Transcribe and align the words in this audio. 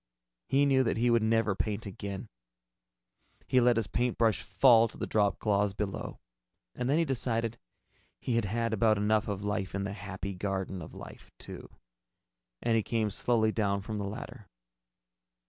He 0.47 0.65
knew 0.65 0.83
that 0.83 0.97
he 0.97 1.11
would 1.11 1.21
never 1.21 1.53
paint 1.53 1.85
again. 1.85 2.27
He 3.45 3.61
let 3.61 3.75
his 3.75 3.85
paintbrush 3.85 4.41
fall 4.41 4.87
to 4.87 4.97
the 4.97 5.05
dropcloths 5.05 5.77
below. 5.77 6.17
And 6.73 6.89
then 6.89 6.97
he 6.97 7.05
decided 7.05 7.59
he 8.19 8.33
had 8.33 8.45
had 8.45 8.73
about 8.73 8.97
enough 8.97 9.27
of 9.27 9.43
life 9.43 9.75
in 9.75 9.83
the 9.83 9.93
Happy 9.93 10.33
Garden 10.33 10.81
of 10.81 10.95
Life, 10.95 11.29
too, 11.37 11.69
and 12.63 12.75
he 12.75 12.81
came 12.81 13.11
slowly 13.11 13.51
down 13.51 13.83
from 13.83 13.99
the 13.99 14.07
ladder. 14.07 14.47